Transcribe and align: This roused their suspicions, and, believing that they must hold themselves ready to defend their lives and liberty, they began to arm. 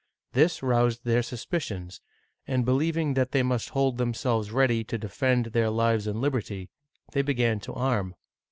This 0.33 0.63
roused 0.63 1.01
their 1.03 1.21
suspicions, 1.21 2.01
and, 2.47 2.65
believing 2.65 3.13
that 3.13 3.33
they 3.33 3.43
must 3.43 3.69
hold 3.69 3.99
themselves 3.99 4.49
ready 4.49 4.83
to 4.83 4.97
defend 4.97 5.45
their 5.53 5.69
lives 5.69 6.07
and 6.07 6.19
liberty, 6.19 6.71
they 7.11 7.21
began 7.21 7.59
to 7.59 7.73
arm. 7.75 8.15